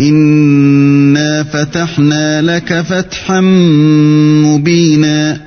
إنا 0.00 1.42
فتحنا 1.42 2.42
لك 2.42 2.80
فتحا 2.80 3.40
مبينا 4.44 5.40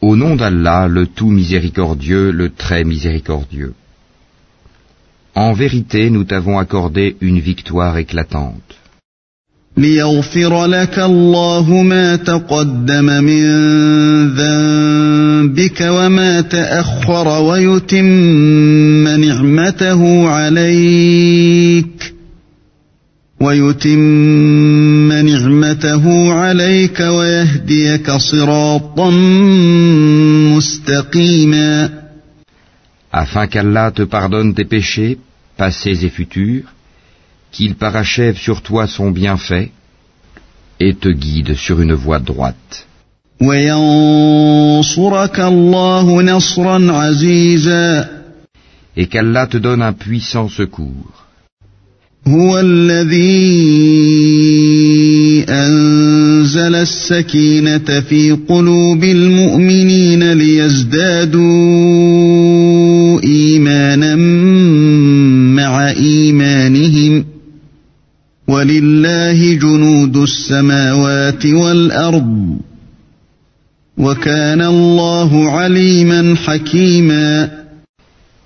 Au 0.00 0.16
nom 0.16 0.36
d'Allah, 0.36 0.88
le 0.88 1.06
tout 1.06 1.30
miséricordieux, 1.30 2.30
le 2.30 2.50
très 2.50 2.84
miséricordieux. 2.84 3.74
En 5.34 5.52
vérité, 5.52 6.10
nous 6.10 6.24
t'avons 6.24 6.58
accordé 6.58 7.16
une 7.20 7.40
victoire 7.40 7.96
éclatante. 7.98 8.70
ليغفر 9.79 10.65
لك 10.65 10.99
الله 10.99 11.81
ما 11.81 12.15
تقدم 12.15 13.05
من 13.05 13.45
ذنبك 14.35 15.81
وما 15.81 16.41
تأخر 16.41 17.27
ويتم 17.27 19.07
نعمته 19.07 20.27
عليك 20.29 22.13
ويتم 23.39 25.11
نعمته 25.11 26.33
عليك 26.33 26.99
ويهديك 26.99 28.11
صراطا 28.11 29.09
مستقيما. 30.55 31.89
Afin 33.11 33.47
qu'Allah 33.47 33.91
te 33.91 34.03
pardonne 34.03 34.53
tes 34.53 34.65
péchés, 34.65 35.17
passés 35.57 36.05
et 36.05 36.09
futurs, 36.09 36.65
qu'il 37.52 37.74
parachève 37.74 38.36
sur 38.36 38.62
toi 38.62 38.86
son 38.86 39.10
bienfait 39.10 39.70
et 40.80 40.94
te 40.94 41.08
guide 41.08 41.54
sur 41.54 41.80
une 41.80 41.94
voie 41.94 42.20
droite. 42.20 42.86
وينصرك 43.40 45.40
الله 45.40 46.22
نصرا 46.22 46.92
عزيزا 46.92 48.08
Et 48.96 49.06
qu'Allah 49.06 49.48
te 49.48 49.56
donne 49.56 49.82
un 49.82 49.92
puissant 49.92 50.48
secours. 50.48 51.24
هو 52.26 52.58
الذي 52.58 53.44
أنزل 55.48 56.74
السكينة 56.74 58.00
في 58.00 58.38
قلوب 58.48 59.04
المؤمنين 59.04 60.32
ليزدادوا 60.32 62.27
السماوات 70.28 71.46
والأرض 71.46 72.58
وكان 73.98 74.60
الله 74.60 75.50
عليما 75.50 76.36
حكيما 76.36 77.64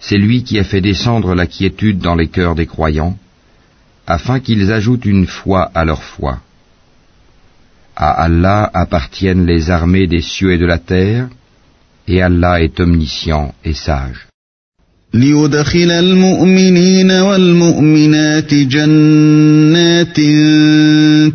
C'est 0.00 0.16
lui 0.16 0.44
qui 0.44 0.58
a 0.58 0.64
fait 0.64 0.80
descendre 0.80 1.34
la 1.34 1.46
quiétude 1.46 1.98
dans 1.98 2.14
les 2.14 2.28
cœurs 2.28 2.54
des 2.54 2.66
croyants, 2.66 3.18
afin 4.06 4.38
qu'ils 4.40 4.70
ajoutent 4.72 5.04
une 5.04 5.26
foi 5.26 5.70
à 5.74 5.84
leur 5.84 6.02
foi. 6.02 6.38
À 7.96 8.10
Allah 8.10 8.70
appartiennent 8.74 9.44
les 9.44 9.70
armées 9.70 10.06
des 10.06 10.22
cieux 10.22 10.52
et 10.52 10.58
de 10.58 10.66
la 10.66 10.78
terre, 10.78 11.28
et 12.06 12.22
Allah 12.22 12.62
est 12.62 12.78
omniscient 12.78 13.54
et 13.64 13.74
sage. 13.74 14.28
ليدخل 15.13 15.91
المؤمنين 15.91 17.11
والمؤمنات 17.11 18.53
جنات 18.53 20.17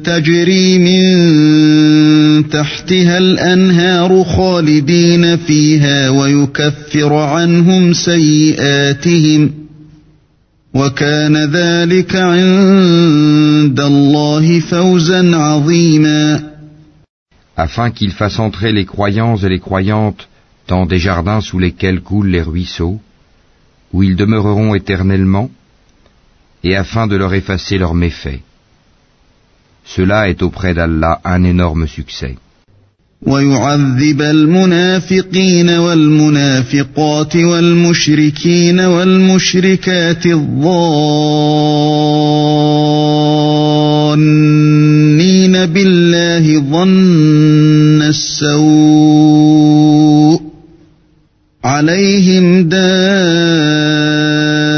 تجري 0.05 0.79
من 0.79 2.48
تحتها 2.48 3.19
الأنهار 3.19 4.25
خالدين 4.25 5.37
فيها 5.37 6.11
ويكفر 6.11 7.15
عنهم 7.15 7.93
سيئاتهم 7.93 9.51
وكان 10.75 11.37
ذلك 11.37 12.17
عند 12.17 13.81
الله 13.81 14.61
فوزا 14.61 15.36
عظيما. 15.36 16.42
Afin 17.57 17.91
qu'il 17.91 18.13
fasse 18.13 18.39
entrer 18.39 18.73
les 18.73 18.85
croyants 18.85 19.36
et 19.36 19.48
les 19.48 19.61
croyantes 19.61 20.29
dans 20.69 20.86
des 20.86 20.98
jardins 20.98 21.41
sous 21.41 21.58
lesquels 21.58 22.01
coulent 22.01 22.31
les 22.31 22.42
ruisseaux, 22.42 23.01
où 23.94 24.04
ils 24.04 24.16
demeureront 24.16 24.73
éternellement, 24.76 25.49
et 26.64 26.76
afin 26.76 27.08
de 27.08 27.16
leur 27.16 27.33
effacer 27.33 27.77
leurs 27.77 27.94
méfaits. 27.94 28.42
Cela 29.86 30.30
est 30.30 30.42
auprès 30.42 30.73
d'Allah 30.73 31.20
un 31.23 31.44
énorme 31.44 31.88
succès. 31.88 32.36
ويعذب 33.27 34.21
المنافقين 34.21 35.70
والمنافقات 35.70 37.36
والمشركين 37.36 38.80
والمشركات 38.80 40.26
الظانين 40.26 40.66
بالله 45.66 46.60
ظن 46.60 48.02
السوء 48.02 49.64
عليهم 51.64 52.64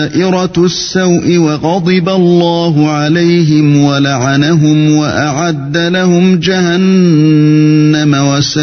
دائرة 0.09 0.57
السوء 0.57 1.38
وغضب 1.38 2.09
الله 2.09 2.91
عليهم 2.91 3.83
ولعنهم 3.83 4.95
وأعد 4.95 5.77
لهم 5.77 6.39
جهنم 6.39 8.13
وساءت 8.29 8.61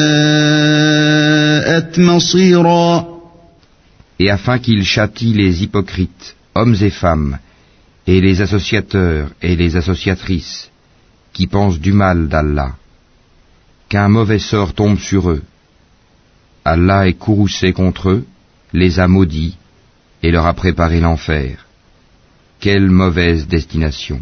مصيرا 1.98 3.12
Et 4.19 4.30
afin 4.30 4.58
qu'il 4.58 4.84
châtie 4.84 5.32
les 5.34 5.62
hypocrites, 5.64 6.36
hommes 6.54 6.76
et 6.80 6.91
femmes, 6.91 7.38
et 8.06 8.20
les 8.20 8.41
associateurs 8.41 9.28
et 9.42 9.56
les 9.56 9.76
associatrices, 9.76 10.70
qui 11.32 11.47
pensent 11.48 11.80
du 11.80 11.92
mal 11.92 12.28
d'Allah, 12.28 12.72
qu'un 13.88 14.08
mauvais 14.08 14.38
sort 14.38 14.75
tombe 14.75 14.98
sur 14.98 15.30
eux. 15.30 15.42
Allah 16.64 17.08
est 17.08 17.19
courroucé 17.25 17.72
contre 17.72 18.10
eux, 18.10 18.25
les 18.72 19.00
a 19.00 19.08
maudits, 19.08 19.56
et 20.23 20.31
leur 20.31 20.45
a 20.45 20.53
préparé 20.53 21.00
l'enfer. 21.00 21.66
Quelle 22.59 22.89
mauvaise 22.89 23.47
destination. 23.47 24.22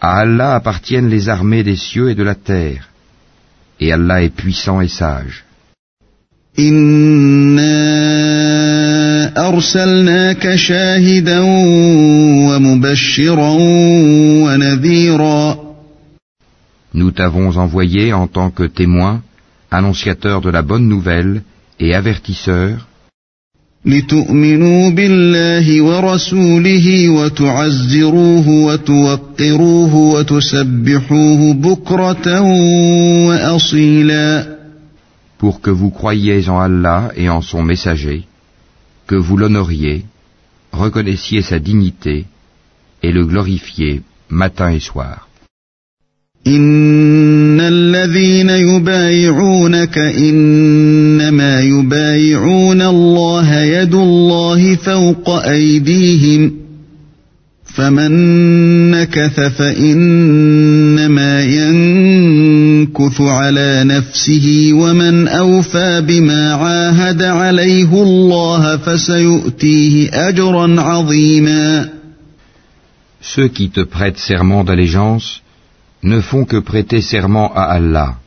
À 0.00 0.20
Allah 0.20 0.54
appartiennent 0.54 1.08
les 1.08 1.28
armées 1.28 1.64
des 1.64 1.76
cieux 1.76 2.10
et 2.10 2.14
de 2.14 2.22
la 2.22 2.34
terre, 2.34 2.90
et 3.80 3.92
Allah 3.92 4.22
est 4.22 4.34
puissant 4.34 4.80
et 4.80 4.88
sage. 4.88 5.44
إنا 6.58 7.78
أرسلناك 9.48 10.54
شاهدا 10.54 11.40
ومبشرا 12.48 13.50
ونذيرا. 14.44 15.68
Nous 16.94 17.10
t'avons 17.12 17.56
envoyé 17.56 18.12
en 18.12 18.26
tant 18.26 18.50
que 18.50 18.64
témoin, 18.64 19.22
annonciateur 19.70 20.40
de 20.40 20.50
la 20.50 20.62
bonne 20.62 20.88
nouvelle 20.88 21.42
et 21.78 21.94
avertisseur, 21.94 22.88
لتؤمنوا 23.84 24.90
بالله 24.90 25.82
ورسوله 25.82 27.08
وتعزروه 27.08 28.48
وتوقروه 28.48 29.94
وتسبحوه 29.94 31.54
بكرة 31.54 32.40
وأصيلا. 33.28 34.57
pour 35.37 35.61
que 35.61 35.69
vous 35.69 35.89
croyiez 35.89 36.49
en 36.49 36.59
Allah 36.59 37.11
et 37.15 37.29
en 37.29 37.41
son 37.41 37.63
messager, 37.63 38.23
que 39.07 39.15
vous 39.15 39.37
l'honoriez, 39.37 40.05
reconnaissiez 40.71 41.41
sa 41.41 41.59
dignité 41.59 42.25
et 43.01 43.11
le 43.11 43.25
glorifiez 43.25 44.01
matin 44.29 44.71
et 44.71 44.79
soir. 44.79 45.27
إن 46.47 47.61
الذين 47.61 48.49
يبايعونك 48.49 49.97
إنما 49.97 51.61
يبايعون 51.61 52.81
الله 52.81 53.61
يد 53.61 53.93
الله 53.93 54.75
فوق 54.75 55.29
أيديهم 55.29 56.51
فمن 57.63 58.11
نكث 58.91 59.39
فإنما 59.39 61.43
ينكث 61.43 61.66
على 63.19 63.83
نفسه 63.83 64.69
ومن 64.73 65.27
أوفى 65.27 66.01
بما 66.01 66.53
عاهد 66.53 67.21
عليه 67.21 68.03
الله 68.03 68.77
فسيؤتيه 68.77 70.09
أجرا 70.29 70.81
عظيما 70.81 71.89
Ceux 73.21 73.47
qui 73.47 73.69
te 73.69 73.81
prêtent 73.81 74.17
serment 74.17 74.63
d'allégeance 74.63 75.41
ne 76.03 76.19
font 76.19 76.45
que 76.45 76.57
prêter 76.57 77.01
serment 77.01 77.53
à 77.55 77.63
Allah. 77.63 78.17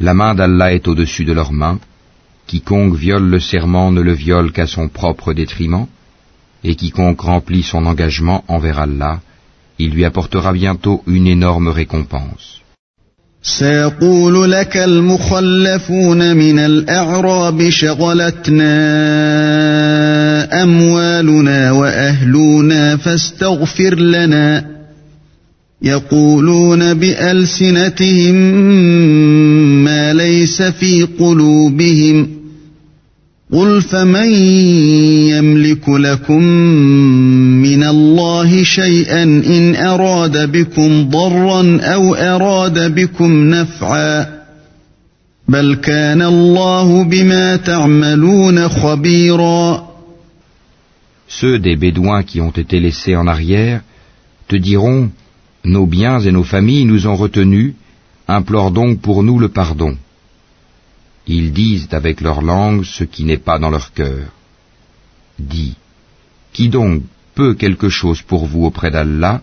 La 0.00 0.14
main 0.14 0.34
d'Allah 0.34 0.74
est 0.74 0.88
au-dessus 0.88 1.24
de 1.24 1.32
leurs 1.32 1.52
mains. 1.52 1.78
Quiconque 2.48 2.96
viole 2.96 3.28
le 3.28 3.40
serment 3.40 3.92
ne 3.92 4.00
le 4.00 4.12
viole 4.12 4.50
qu'à 4.50 4.66
son 4.66 4.88
propre 4.88 5.32
détriment, 5.34 5.86
et 6.64 6.74
quiconque 6.74 7.20
remplit 7.20 7.62
son 7.62 7.86
engagement 7.86 8.44
envers 8.48 8.80
Allah 8.80 9.20
il 9.78 9.90
lui 9.90 10.04
apportera 10.04 10.52
bientôt 10.52 11.02
une 11.06 11.26
énorme 11.26 11.68
récompense. 11.68 12.60
سيقول 13.45 14.51
لك 14.51 14.77
المخلفون 14.77 16.35
من 16.35 16.59
الأعراب 16.59 17.69
شغلتنا 17.69 18.73
أموالنا 20.63 21.71
وأهلنا 21.71 22.97
فاستغفر 22.97 23.95
لنا. 23.99 24.65
يقولون 25.81 26.93
بألسنتهم 26.93 28.35
ما 29.83 30.13
ليس 30.13 30.61
في 30.61 31.07
قلوبهم. 31.19 32.27
قل 33.53 33.81
فمن 33.81 34.31
يملك 35.29 35.89
لكم 35.89 36.43
الله 38.52 38.62
شيئا 38.62 39.22
إن 39.22 39.76
أراد 39.76 40.52
بكم 40.52 41.10
ضرا 41.10 41.80
أو 41.80 42.14
أراد 42.14 42.94
بكم 42.94 43.50
نفعا 43.50 44.38
بل 45.48 45.74
كان 45.74 46.22
الله 46.22 47.04
بما 47.04 47.56
تعملون 47.56 48.68
خبيرا 48.68 49.88
Ceux 51.28 51.58
des 51.58 51.76
Bédouins 51.76 52.22
qui 52.22 52.40
ont 52.40 52.50
été 52.50 52.80
laissés 52.80 53.16
en 53.16 53.26
arrière 53.26 53.80
te 54.48 54.56
diront 54.56 55.10
Nos 55.64 55.86
biens 55.86 56.20
et 56.20 56.32
nos 56.32 56.44
familles 56.44 56.86
nous 56.86 57.06
ont 57.06 57.16
retenus, 57.16 57.74
implore 58.26 58.70
donc 58.70 59.00
pour 59.00 59.22
nous 59.22 59.38
le 59.38 59.48
pardon. 59.48 59.96
Ils 61.26 61.52
disent 61.52 61.88
avec 61.92 62.20
leur 62.20 62.40
langue 62.40 62.84
ce 62.84 63.04
qui 63.04 63.24
n'est 63.24 63.44
pas 63.48 63.58
dans 63.58 63.70
leur 63.70 63.92
cœur. 63.92 64.24
Dis, 65.38 65.74
qui 66.54 66.68
donc 66.70 67.02
peut 67.34 67.54
quelque 67.54 67.88
chose 67.88 68.22
pour 68.22 68.46
vous 68.46 68.64
auprès 68.64 68.90
d'Allah, 68.90 69.40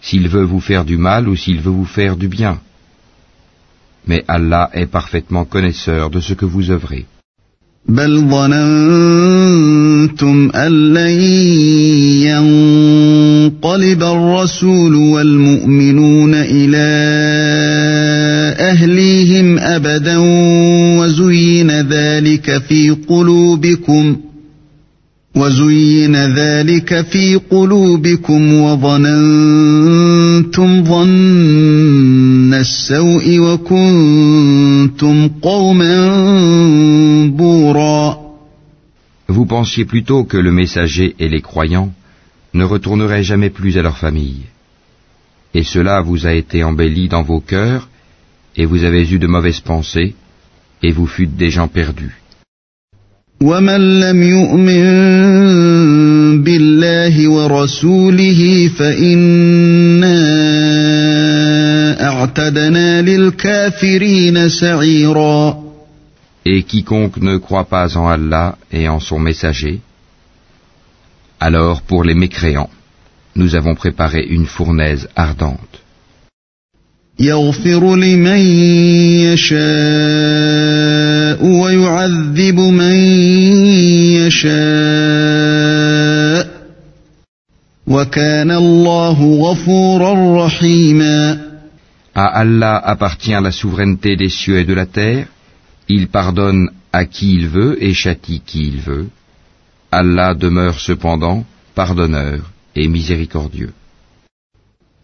s'il 0.00 0.28
veut 0.28 0.44
vous 0.44 0.60
faire 0.60 0.84
du 0.84 0.96
mal 0.96 1.28
ou 1.28 1.36
s'il 1.36 1.60
veut 1.60 1.76
vous 1.80 1.84
faire 1.84 2.16
du 2.16 2.28
bien 2.28 2.60
Mais 4.06 4.24
Allah 4.28 4.70
est 4.72 4.86
parfaitement 4.86 5.44
connaisseur 5.44 6.10
de 6.10 6.20
ce 6.20 6.34
que 6.34 6.46
vous 6.46 6.70
œuvrez. 6.70 7.06
أهليهم 18.70 19.58
أبدا 19.58 20.16
وزين 20.98 21.70
ذلك 21.70 22.58
في 22.68 22.90
قلوبكم 23.08 24.16
وزين 25.34 26.16
ذلك 26.16 27.00
في 27.00 27.36
قلوبكم 27.36 28.54
وظننتم 28.60 29.64
ظن 30.84 32.54
السوء 32.54 33.38
وكنتم 33.38 35.28
قوما 35.42 36.06
بورا 37.26 38.20
Vous 39.28 39.46
pensiez 39.46 39.84
plutôt 39.84 40.24
que 40.24 40.36
le 40.36 40.50
messager 40.50 41.14
et 41.20 41.28
les 41.28 41.40
croyants 41.40 41.92
ne 42.52 42.64
retourneraient 42.64 43.22
jamais 43.22 43.50
plus 43.50 43.78
à 43.78 43.82
leur 43.82 43.96
famille. 43.96 44.42
Et 45.54 45.62
cela 45.62 46.00
vous 46.00 46.26
a 46.26 46.32
été 46.32 46.64
embelli 46.64 47.08
dans 47.08 47.22
vos 47.22 47.38
cœurs 47.40 47.88
et 48.56 48.66
vous 48.66 48.82
avez 48.84 49.08
eu 49.12 49.18
de 49.18 49.28
mauvaises 49.28 49.60
pensées, 49.60 50.14
et 50.82 50.92
vous 50.92 51.06
fûtes 51.06 51.36
des 51.36 51.50
gens 51.50 51.68
perdus. 51.68 52.20
Et 66.45 66.63
quiconque 66.63 67.17
ne 67.17 67.37
croit 67.37 67.65
pas 67.65 67.97
en 67.97 68.07
Allah 68.07 68.57
et 68.71 68.87
en 68.87 68.99
son 68.99 69.19
messager, 69.19 69.81
alors 71.39 71.81
pour 71.81 72.03
les 72.03 72.15
mécréants, 72.15 72.69
nous 73.35 73.55
avons 73.55 73.75
préparé 73.75 74.25
une 74.25 74.45
fournaise 74.45 75.09
ardente. 75.15 75.84
يغفر 77.20 77.96
لمن 77.96 78.38
يشاء 79.28 79.60
ويعذب 81.44 82.58
من 82.60 82.96
يشاء 84.20 84.50
وكان 87.86 88.50
الله 88.50 89.34
غفورا 89.34 90.46
رحيما 90.46 91.50
À 92.14 92.26
Allah 92.42 92.76
appartient 92.76 93.40
la 93.40 93.52
souveraineté 93.52 94.16
des 94.16 94.28
cieux 94.28 94.58
et 94.58 94.64
de 94.64 94.74
la 94.74 94.86
terre. 94.86 95.26
Il 95.88 96.08
pardonne 96.08 96.70
à 96.92 97.04
qui 97.04 97.34
il 97.34 97.46
veut 97.48 97.82
et 97.82 97.94
châtie 97.94 98.42
qui 98.44 98.66
il 98.66 98.80
veut. 98.80 99.08
Allah 99.92 100.34
demeure 100.34 100.80
cependant 100.80 101.44
pardonneur 101.74 102.50
et 102.74 102.88
miséricordieux. 102.88 103.72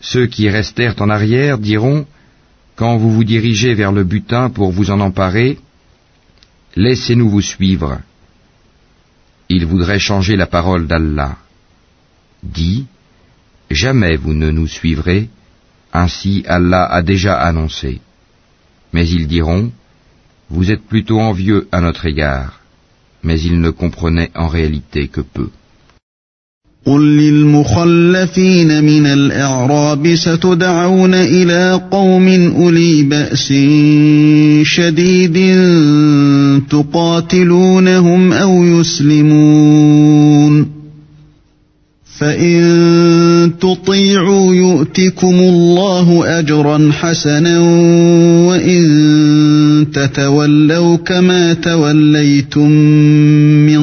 Ceux 0.00 0.26
qui 0.26 0.48
restèrent 0.48 0.94
en 1.00 1.10
arrière 1.10 1.58
diront, 1.58 2.06
quand 2.76 2.96
vous 2.96 3.10
vous 3.10 3.24
dirigez 3.24 3.74
vers 3.74 3.90
le 3.90 4.04
butin 4.04 4.50
pour 4.50 4.70
vous 4.70 4.92
en 4.92 5.00
emparer, 5.00 5.58
laissez-nous 6.76 7.28
vous 7.28 7.40
suivre. 7.40 7.98
Ils 9.48 9.66
voudraient 9.66 9.98
changer 9.98 10.36
la 10.36 10.46
parole 10.46 10.86
d'Allah. 10.86 11.38
Dis, 12.44 12.86
jamais 13.68 14.16
vous 14.16 14.32
ne 14.32 14.52
nous 14.52 14.68
suivrez, 14.68 15.28
ainsi 15.92 16.44
Allah 16.46 16.84
a 16.84 17.02
déjà 17.02 17.34
annoncé. 17.34 18.00
Mais 18.92 19.08
ils 19.08 19.26
diront, 19.26 19.72
vous 20.50 20.70
êtes 20.70 20.82
plutôt 20.82 21.20
envieux 21.20 21.66
à 21.72 21.80
notre 21.80 22.06
égard 22.06 22.61
mais 23.22 23.40
il 23.40 23.60
ne 23.60 23.70
comprenait 23.70 24.30
en 24.34 24.48
réalité 24.48 25.08
que 25.08 25.20
peu. 25.20 25.48
قل 26.86 27.00
للمخلفين 27.00 28.84
من 28.84 29.06
الأعراب 29.06 30.14
ستدعون 30.14 31.14
إلى 31.14 31.80
قوم 31.90 32.28
أولي 32.56 33.02
بأس 33.02 33.52
شديد 34.62 35.38
تقاتلونهم 36.70 38.32
أو 38.32 38.64
يسلمون 38.64 40.66
فإن 42.18 43.52
تطيعوا 43.60 44.54
يؤتكم 44.54 45.34
الله 45.34 46.38
أجرا 46.38 46.90
حسنا 46.92 47.60
وإن 48.48 48.82
تتولوا 49.91 50.97
كما 50.97 51.53
توليتم 51.53 52.71
من 53.69 53.81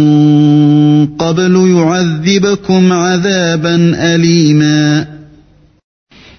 قبل 1.07 1.55
يعذبكم 1.71 2.93
عذابا 2.93 3.77
أليما 4.15 5.07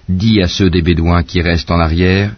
Dis 0.08 0.40
à 0.40 0.46
ceux 0.46 0.70
des 0.70 0.82
Bédouins 0.82 1.24
qui 1.24 1.40
restent 1.42 1.72
en 1.72 1.80
arrière, 1.80 2.30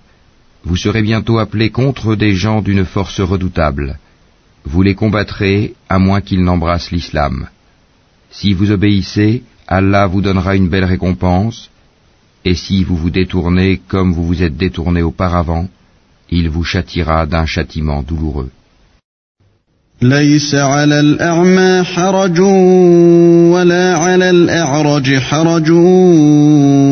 vous 0.64 0.76
serez 0.76 1.02
bientôt 1.02 1.38
appelés 1.38 1.70
contre 1.70 2.16
des 2.16 2.34
gens 2.34 2.62
d'une 2.62 2.86
force 2.86 3.20
redoutable. 3.20 3.98
Vous 4.64 4.82
les 4.82 4.94
combattrez 4.94 5.74
à 5.88 5.98
moins 5.98 6.22
qu'ils 6.22 6.42
n'embrassent 6.42 6.90
l'islam. 6.90 7.48
Si 8.30 8.54
vous 8.54 8.70
obéissez, 8.70 9.42
Allah 9.66 10.06
vous 10.06 10.22
donnera 10.22 10.56
une 10.56 10.68
belle 10.68 10.84
récompense, 10.84 11.70
et 12.44 12.54
si 12.54 12.84
vous 12.84 12.96
vous 12.96 13.10
détournez 13.10 13.80
comme 13.88 14.12
vous 14.12 14.24
vous 14.24 14.42
êtes 14.42 14.56
détourné 14.56 15.02
auparavant, 15.02 15.68
il 16.39 16.49
vous 16.49 16.63
châtira 16.63 17.25
d'un 17.25 17.45
châtiment 17.45 18.01
douloureux. 18.01 18.49
ليس 20.01 20.55
على 20.55 20.99
الأعمى 20.99 21.83
حرج 21.83 22.39
ولا 23.53 23.97
على 23.97 24.29
الأعرج 24.29 25.17
حرج 25.17 25.71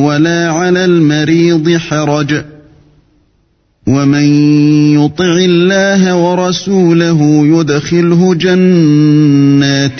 ولا 0.07 0.51
على 0.51 0.85
المريض 0.85 1.77
حرج 1.77 2.41
ومن 3.87 4.25
يطع 4.95 5.35
الله 5.37 6.15
ورسوله 6.15 7.19
يدخله 7.45 8.35
جنات 8.35 9.99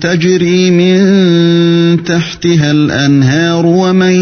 تجري 0.00 0.70
من 0.70 0.96
تحتها 2.04 2.70
الأنهار 2.70 3.66
ومن 3.66 4.14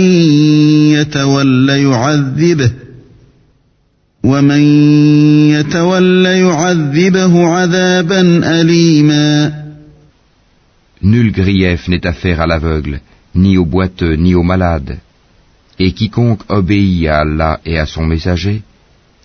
يتول 0.90 1.69
يعذبه 1.69 2.71
ومن 4.24 4.62
يتول 5.50 6.25
يعذبه 6.25 7.48
عذابا 7.48 8.22
اليما 8.62 9.54
Nul 11.01 11.32
grief 11.32 11.88
n'est 11.88 12.06
à 12.06 12.12
faire 12.12 12.42
à 12.42 12.48
l'aveugle, 12.48 13.00
ni 13.34 13.58
au 13.58 13.66
boiteux, 13.66 14.16
ni 14.16 14.36
au 14.36 14.44
malade. 14.44 14.98
Et 15.80 15.94
quiconque 15.94 16.44
obéit 16.50 17.08
à 17.08 17.20
Allah 17.20 17.62
et 17.66 17.80
à 17.80 17.86
son 17.86 18.06
messager, 18.06 18.63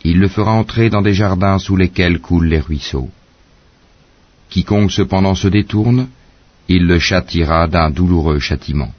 il 0.04 0.20
le 0.20 0.28
fera 0.28 0.52
entrer 0.52 0.88
dans 0.88 1.02
des 1.02 1.14
jardins 1.14 1.58
sous 1.58 1.76
lesquels 1.76 2.20
coulent 2.20 2.46
les 2.46 2.60
ruisseaux. 2.60 3.10
Quiconque 4.50 4.92
cependant 4.92 5.34
se 5.34 5.48
détourne, 5.48 6.06
il 6.68 6.86
le 6.86 7.00
châtira 7.00 7.66
d'un 7.66 7.90
douloureux 7.90 8.38
châtiment. 8.38 8.92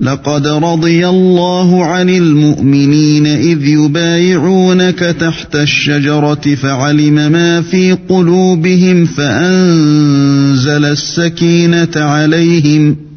لقد 0.00 0.46
رضي 0.46 1.08
الله 1.08 1.84
عن 1.84 2.08
المؤمنين 2.08 3.26
إذ 3.26 3.66
يبايعونك 3.66 4.98
تحت 4.98 5.56
الشجرة 5.56 6.54
فعلم 6.54 7.14
ما 7.32 7.62
في 7.62 7.92
قلوبهم 8.08 9.04
فأنزل 9.04 10.84
السكينة 10.84 11.96
عليهم 11.96 12.96
ۖ 13.04 13.08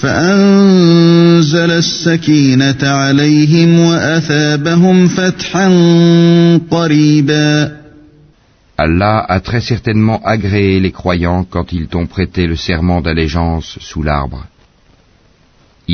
فأنزل 0.00 1.70
السكينة 1.70 2.82
عليهم 2.82 3.80
وأثابهم 3.80 5.08
فتحا 5.08 5.68
قريبا 6.70 7.80
Allah 8.78 9.26
a 9.28 9.40
très 9.40 9.60
certainement 9.60 10.22
agréé 10.24 10.80
les 10.80 10.90
croyants 10.90 11.44
quand 11.44 11.70
ils 11.70 11.86
t'ont 11.86 12.06
prêté 12.06 12.46
le 12.46 12.56
serment 12.56 13.02
d'allégeance 13.02 13.76
sous 13.78 14.02
l'arbre. 14.02 14.46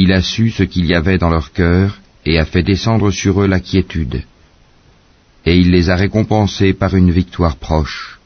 Il 0.02 0.12
a 0.12 0.20
su 0.20 0.50
ce 0.50 0.64
qu'il 0.72 0.84
y 0.84 0.94
avait 0.94 1.16
dans 1.16 1.30
leur 1.30 1.52
cœur 1.52 1.86
et 2.26 2.38
a 2.38 2.44
fait 2.44 2.62
descendre 2.62 3.10
sur 3.10 3.40
eux 3.40 3.46
la 3.46 3.60
quiétude. 3.60 4.18
Et 5.46 5.56
il 5.56 5.70
les 5.70 5.88
a 5.88 5.96
récompensés 5.96 6.74
par 6.74 6.94
une 6.94 7.10
victoire 7.10 7.56
proche. 7.56 8.18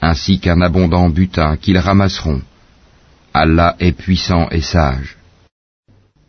Ainsi 0.00 0.38
qu'un 0.38 0.60
abondant 0.62 1.10
butin 1.10 1.56
qu'ils 1.62 1.78
ramasseront. 1.78 2.40
Allah 3.34 3.76
est 3.78 3.92
puissant 3.92 4.48
et 4.50 4.62
sage. 4.62 5.15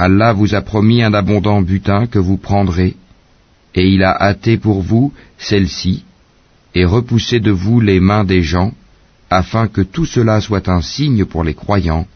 Allah 0.00 0.32
vous 0.32 0.54
a 0.54 0.62
promis 0.62 1.02
un 1.02 1.12
abondant 1.12 1.60
butin 1.60 2.06
que 2.06 2.20
vous 2.20 2.36
prendrez, 2.36 2.94
et 3.74 3.84
il 3.94 4.04
a 4.04 4.14
hâté 4.22 4.56
pour 4.56 4.80
vous 4.80 5.12
celle-ci, 5.38 6.04
et 6.72 6.84
repoussé 6.84 7.40
de 7.40 7.50
vous 7.50 7.80
les 7.80 7.98
mains 7.98 8.22
des 8.22 8.42
gens, 8.42 8.70
afin 9.28 9.66
que 9.66 9.80
tout 9.80 10.06
cela 10.06 10.40
soit 10.40 10.68
un 10.68 10.82
signe 10.82 11.24
pour 11.24 11.42
les 11.42 11.54
croyants, 11.54 12.06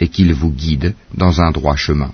et 0.00 0.08
qu'il 0.08 0.34
vous 0.34 0.50
guide 0.50 0.94
dans 1.14 1.40
un 1.40 1.52
droit 1.52 1.76
chemin. 1.76 2.10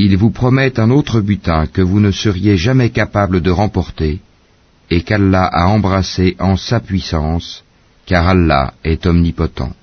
Il 0.00 0.16
vous 0.16 0.30
promet 0.30 0.78
un 0.78 0.90
autre 0.90 1.20
butin 1.20 1.66
que 1.66 1.82
vous 1.82 1.98
ne 1.98 2.12
seriez 2.12 2.56
jamais 2.56 2.90
capable 2.90 3.40
de 3.40 3.50
remporter 3.50 4.20
et 4.90 5.00
qu'Allah 5.02 5.44
a 5.44 5.66
embrassé 5.66 6.36
en 6.38 6.56
sa 6.56 6.78
puissance, 6.78 7.64
car 8.06 8.28
Allah 8.28 8.74
est 8.84 9.06
omnipotent. 9.06 9.74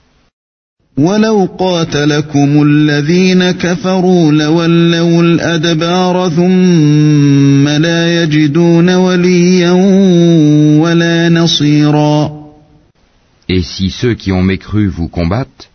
Et 13.56 13.62
si 13.62 13.90
ceux 13.92 14.14
qui 14.14 14.32
ont 14.32 14.42
mécru 14.42 14.88
vous 14.88 15.10
combattent, 15.10 15.70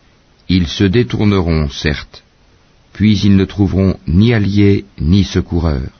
ils 0.49 0.67
se 0.67 0.83
détourneront, 0.83 1.69
certes, 1.69 2.23
puis 3.01 3.17
ils 3.23 3.35
ne 3.35 3.45
trouveront 3.45 3.95
ni 4.07 4.31
alliés 4.31 4.85
ni 4.99 5.23
secoureurs. 5.23 5.93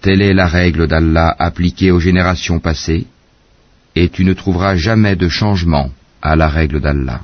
Telle 0.00 0.22
est 0.22 0.32
la 0.32 0.46
règle 0.46 0.86
d'Allah 0.88 1.36
appliquée 1.38 1.90
aux 1.90 2.00
générations 2.00 2.60
passées, 2.60 3.04
et 3.94 4.08
tu 4.08 4.24
ne 4.24 4.32
trouveras 4.32 4.76
jamais 4.76 5.16
de 5.16 5.28
changement 5.28 5.90
à 6.22 6.34
la 6.34 6.48
règle 6.48 6.80
d'Allah. 6.80 7.20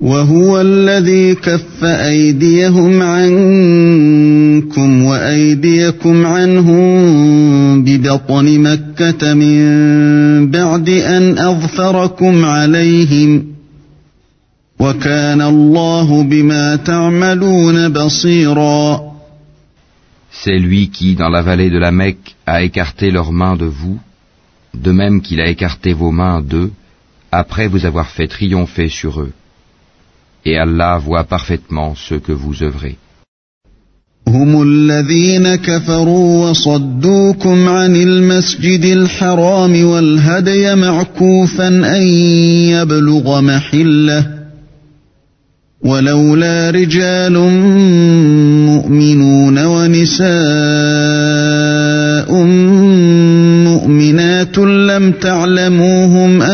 وهو 0.00 0.60
الذي 0.60 1.34
كف 1.34 1.84
أيديهم 1.84 3.02
عنكم 3.02 5.04
وأيديكم 5.04 6.26
عنهم 6.26 7.84
ببطن 7.84 8.60
مكة 8.60 9.34
من 9.34 10.50
بعد 10.50 10.88
أن 10.88 11.38
أظفركم 11.38 12.44
عليهم 12.44 13.46
وكان 14.78 15.42
الله 15.42 16.22
بما 16.22 16.76
تعملون 16.76 17.88
بصيرا 17.88 19.14
C'est 20.44 20.58
lui 20.58 20.90
qui, 20.90 21.14
dans 21.14 21.28
la 21.28 21.42
vallée 21.42 21.70
de 21.70 21.78
la 21.78 21.92
Mecque, 21.92 22.34
a 22.44 22.62
écarté 22.62 23.12
leurs 23.12 23.32
mains 23.32 23.56
de 23.56 23.66
vous, 23.66 23.98
de 24.74 24.90
même 24.90 25.22
qu'il 25.22 25.40
a 25.40 25.48
écarté 25.48 25.92
vos 25.92 26.10
mains 26.10 26.42
d'eux, 26.42 26.72
après 27.30 27.68
vous 27.68 27.86
avoir 27.86 28.10
fait 28.10 28.26
triompher 28.26 28.88
sur 28.88 29.20
eux. 29.20 29.32
Et 30.44 30.58
Allah 30.58 30.98
voit 30.98 31.24
parfaitement 31.24 31.94
ce 31.94 32.14
que 32.14 32.32
vous 32.32 32.62
œuvrez. 32.62 32.96
هم 34.28 34.62
الذين 34.62 35.54
كفروا 35.54 36.50
وصدوكم 36.50 37.68
عن 37.68 37.96
المسجد 37.96 38.84
الحرام 38.84 39.84
والهدي 39.84 40.74
معكوفا 40.74 41.68
أن 41.68 42.02
يبلغ 42.72 43.40
محلة 43.40 44.26
ولولا 45.84 46.70
رجال 46.70 47.32
مؤمنون 48.66 49.64
ونساء 49.64 50.34
مؤمنات 53.64 54.58
لم 54.58 55.12
تعلموهم 55.12 56.42
أن 56.42 56.53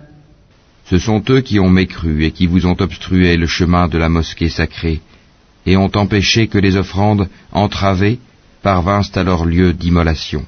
Ce 0.91 0.97
sont 0.97 1.23
eux 1.29 1.39
qui 1.39 1.57
ont 1.57 1.69
mécru 1.69 2.25
et 2.25 2.31
qui 2.31 2.47
vous 2.47 2.65
ont 2.65 2.75
obstrué 2.77 3.37
le 3.37 3.47
chemin 3.47 3.87
de 3.87 3.97
la 3.97 4.09
mosquée 4.09 4.49
sacrée 4.49 4.99
et 5.65 5.77
ont 5.77 5.91
empêché 5.95 6.49
que 6.49 6.57
les 6.57 6.75
offrandes 6.75 7.29
entravées 7.53 8.19
parvinssent 8.61 9.15
à 9.15 9.23
leur 9.23 9.45
lieu 9.45 9.71
d'immolation. 9.71 10.45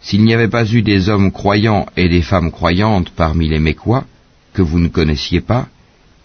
S'il 0.00 0.22
n'y 0.22 0.32
avait 0.32 0.54
pas 0.56 0.64
eu 0.64 0.82
des 0.82 1.08
hommes 1.08 1.32
croyants 1.32 1.86
et 1.96 2.08
des 2.08 2.22
femmes 2.22 2.52
croyantes 2.52 3.10
parmi 3.10 3.48
les 3.48 3.58
Mécois, 3.58 4.04
que 4.52 4.62
vous 4.62 4.78
ne 4.78 4.86
connaissiez 4.86 5.40
pas, 5.40 5.66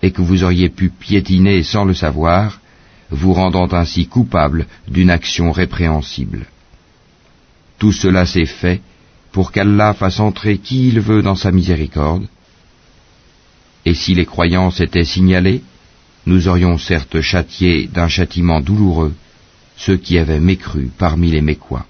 et 0.04 0.12
que 0.12 0.22
vous 0.22 0.44
auriez 0.44 0.70
pu 0.70 0.90
piétiner 0.90 1.64
sans 1.64 1.86
le 1.86 1.96
savoir, 1.96 2.62
vous 3.10 3.34
rendant 3.34 3.74
ainsi 3.74 4.06
coupable 4.06 4.68
d'une 4.88 5.10
action 5.10 5.52
répréhensible. 5.52 6.46
Tout 7.80 7.94
cela 7.94 8.28
s'est 8.28 8.46
fait 8.46 8.80
pour 9.32 9.52
qu'Allah 9.52 9.96
fasse 9.96 10.20
entrer 10.20 10.60
qui 10.60 10.90
il 10.90 11.00
veut 11.00 11.24
dans 11.24 11.36
sa 11.36 11.52
miséricorde, 11.52 12.28
et 13.85 13.95
si 13.95 14.15
les 14.15 14.27
croyants 14.27 14.71
s'étaient 14.71 15.05
signalés, 15.05 15.63
nous 16.27 16.49
aurions 16.49 16.77
certes 16.79 17.21
châtié 17.21 17.89
d'un 17.93 18.09
châtiment 18.09 18.61
douloureux 18.61 19.15
ceux 19.77 19.97
qui 19.97 20.19
avaient 20.19 20.41
mécru 20.41 20.91
parmi 20.99 21.31
les 21.31 21.41
Mécois. 21.43 21.87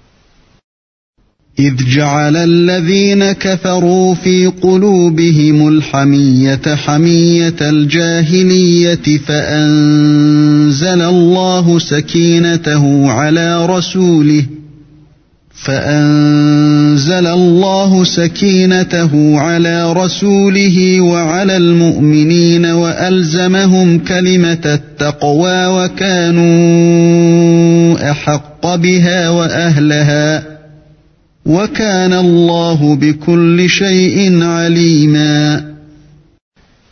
إذ 1.59 1.75
جعل 1.75 2.35
الذين 2.35 3.31
كفروا 3.31 4.15
في 4.15 4.47
قلوبهم 4.47 5.67
الحمية 5.67 6.75
حمية 6.75 7.55
الجاهلية 7.61 9.17
فأنزل 9.27 11.01
الله 11.01 11.79
سكينته 11.79 13.11
على 13.11 13.65
رسوله 13.65 14.45
فأنزل 15.54 17.26
الله 17.26 18.04
سكينته 18.04 19.40
على 19.40 19.92
رسوله 19.92 21.00
وعلى 21.00 21.56
المؤمنين 21.56 22.66
وألزمهم 22.66 23.98
كلمة 23.98 24.60
التقوى 24.64 25.66
وكانوا 25.66 26.44
أحق 28.10 28.74
بها 28.74 29.28
وأهلها 29.30 30.54
وكان 31.46 32.12
الله 32.12 32.96
بكل 32.96 33.68
شيء 33.68 34.42
عليما. 34.42 35.74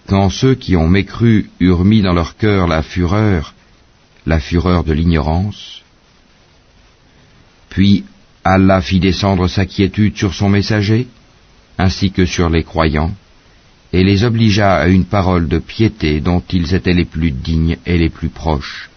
Quand 0.09 0.31
ceux 0.31 0.55
qui 0.55 0.77
ont 0.77 0.89
mécru 0.89 1.51
eurent 1.61 1.85
mis 1.85 2.03
dans 2.03 2.13
leur 2.13 2.37
cœur 2.37 2.69
la 2.69 2.83
fureur, 2.83 3.55
la 4.27 4.41
fureur 4.41 4.85
de 4.85 4.93
l'ignorance, 4.93 5.83
puis 7.71 8.05
Allah 8.45 8.81
fit 8.81 9.01
descendre 9.01 9.49
sa 9.49 9.67
quiétude 9.67 10.17
sur 10.17 10.35
son 10.35 10.49
messager, 10.49 11.07
ainsi 11.79 12.11
que 12.11 12.27
sur 12.27 12.51
les 12.51 12.65
croyants, 12.65 13.13
et 13.93 14.03
les 14.03 14.25
obligea 14.25 14.75
à 14.75 14.87
une 14.89 15.05
parole 15.05 15.49
de 15.49 15.59
piété 15.59 16.21
dont 16.21 16.43
ils 16.51 16.75
étaient 16.75 16.95
les 16.95 17.05
plus 17.05 17.31
dignes 17.31 17.77
et 17.87 17.99
les 17.99 18.09
plus 18.09 18.31
proches. 18.31 18.91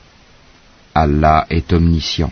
Allah 0.94 1.46
est 1.50 1.74
omniscient. 1.74 2.32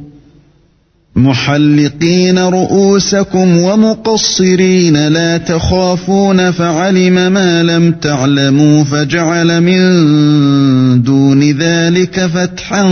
محلقين 1.16 2.38
رؤوسكم 2.38 3.56
ومقصرين 3.58 5.08
لا 5.08 5.38
تخافون 5.38 6.50
فعلم 6.50 7.32
ما 7.32 7.62
لم 7.62 7.92
تعلموا 7.92 8.84
فجعل 8.84 9.60
من 9.60 11.02
دون 11.02 11.42
ذلك 11.42 12.26
فتحا 12.26 12.84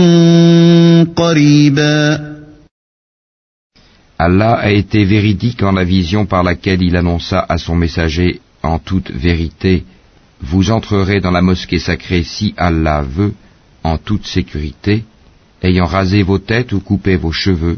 قريبا 1.15 2.35
Allah 4.17 4.53
a 4.53 4.71
été 4.71 5.03
véridique 5.03 5.61
en 5.61 5.73
la 5.73 5.83
vision 5.83 6.25
par 6.25 6.41
laquelle 6.41 6.81
il 6.81 6.95
annonça 6.95 7.45
à 7.49 7.57
son 7.57 7.75
messager 7.75 8.39
en 8.63 8.79
toute 8.79 9.11
vérité 9.11 9.83
Vous 10.41 10.71
entrerez 10.71 11.19
dans 11.21 11.31
la 11.31 11.41
mosquée 11.41 11.79
sacrée 11.79 12.23
si 12.23 12.53
Allah 12.57 13.01
veut, 13.01 13.33
en 13.83 13.97
toute 13.97 14.25
sécurité, 14.25 15.03
ayant 15.61 15.85
rasé 15.85 16.23
vos 16.23 16.39
têtes 16.39 16.71
ou 16.73 16.79
coupé 16.79 17.15
vos 17.15 17.31
cheveux, 17.31 17.77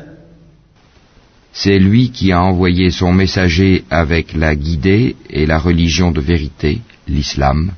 C'est 1.52 1.78
lui 1.78 2.10
qui 2.10 2.32
a 2.32 2.42
envoyé 2.42 2.90
son 2.90 3.12
messager 3.12 3.84
avec 3.90 4.34
la 4.34 4.54
guidée 4.54 5.16
et 5.30 5.46
la 5.46 5.58
religion 5.58 6.10
de 6.12 6.20
vérité, 6.20 6.80
l'islam, 7.08 7.72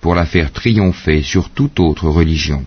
pour 0.00 0.14
la 0.16 0.26
faire 0.26 0.50
triompher 0.52 1.22
sur 1.22 1.50
toute 1.50 1.78
autre 1.78 2.08
religion. 2.08 2.64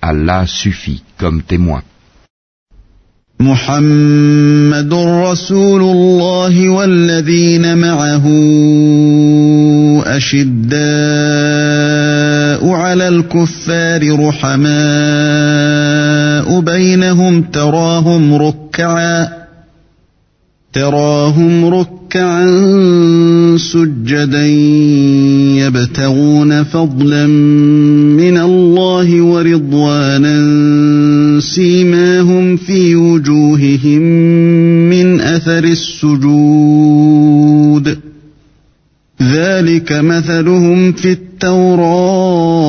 Allah 0.00 0.46
suffit 0.46 1.02
comme 1.18 1.42
témoin. 1.42 1.82
محمد 3.40 4.94
رسول 4.94 5.82
الله 5.82 6.68
والذين 6.68 7.78
معه 7.78 8.24
أشداء 10.06 10.74
على 12.70 13.08
الكفار 13.08 14.00
بينهم 16.47 17.41
تراهم 17.41 18.33
ركعا 18.33 19.39
تراهم 20.73 21.65
ركعا 21.65 22.45
سجدا 23.57 24.45
يبتغون 25.65 26.63
فضلا 26.63 27.27
من 28.17 28.37
الله 28.37 29.21
ورضوانا 29.21 30.39
سيماهم 31.39 32.57
في 32.57 32.95
وجوههم 32.95 34.01
من 34.89 35.21
اثر 35.21 35.63
السجود. 35.63 36.99
ذلك 39.21 39.91
مثلهم 39.91 40.91
في 40.91 41.11
التوراه. 41.11 42.68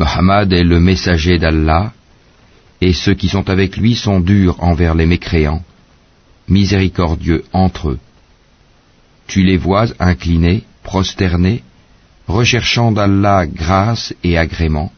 Mohammed 0.00 0.50
est 0.54 0.64
le 0.64 0.80
messager 0.80 1.36
d'Allah, 1.36 1.92
et 2.80 2.94
ceux 2.94 3.12
qui 3.12 3.28
sont 3.28 3.50
avec 3.50 3.76
lui 3.76 3.94
sont 3.94 4.18
durs 4.18 4.56
envers 4.60 4.94
les 4.94 5.04
mécréants, 5.04 5.62
miséricordieux 6.48 7.44
entre 7.52 7.90
eux. 7.90 7.98
Tu 9.26 9.42
les 9.42 9.58
vois 9.58 9.88
inclinés, 9.98 10.64
prosternés, 10.82 11.62
recherchant 12.26 12.92
d'Allah 12.92 13.46
grâce 13.46 14.14
et 14.24 14.38
agrément. 14.38 14.90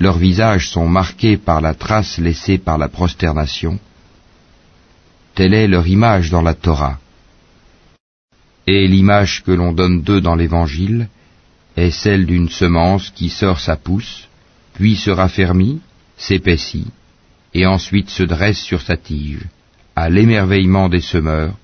Leurs 0.00 0.18
visages 0.18 0.68
sont 0.70 0.88
marqués 0.88 1.36
par 1.36 1.60
la 1.60 1.74
trace 1.74 2.18
laissée 2.18 2.58
par 2.58 2.78
la 2.78 2.88
prosternation. 2.88 3.78
Telle 5.36 5.54
est 5.54 5.68
leur 5.68 5.86
image 5.86 6.30
dans 6.30 6.42
la 6.42 6.54
Torah. 6.54 6.98
Et 8.66 8.88
l'image 8.88 9.44
que 9.44 9.52
l'on 9.52 9.72
donne 9.72 10.02
d'eux 10.02 10.20
dans 10.20 10.34
l'Évangile, 10.34 11.08
est 11.76 11.90
celle 11.90 12.26
d'une 12.26 12.48
semence 12.48 13.10
qui 13.10 13.28
sort 13.28 13.60
sa 13.60 13.76
pousse, 13.76 14.28
puis 14.74 14.96
se 14.96 15.10
raffermit, 15.10 15.80
s'épaissit, 16.16 16.88
et 17.54 17.66
ensuite 17.66 18.10
se 18.10 18.22
dresse 18.22 18.60
sur 18.60 18.80
sa 18.82 18.96
tige. 18.96 19.46
à 19.96 20.08
l'émerveillement 20.08 20.88
des 20.88 21.00
semeurs, 21.00 21.54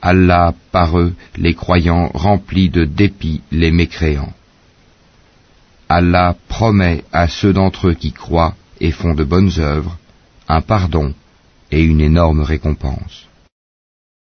Allah 0.00 0.54
par 0.70 0.98
eux, 1.00 1.14
les 1.36 1.54
croyants, 1.54 2.10
remplit 2.14 2.68
de 2.70 2.84
dépit 2.84 3.40
les 3.50 3.72
mécréants. 3.72 4.34
Allah 5.88 6.36
promet 6.48 7.02
à 7.12 7.26
ceux 7.28 7.52
d'entre 7.52 7.88
eux 7.88 7.94
qui 7.94 8.12
croient 8.12 8.54
et 8.80 8.92
font 8.92 9.14
de 9.14 9.24
bonnes 9.24 9.58
œuvres 9.58 9.98
un 10.48 10.60
pardon 10.60 11.12
et 11.72 11.82
une 11.82 12.00
énorme 12.00 12.40
récompense. 12.40 13.26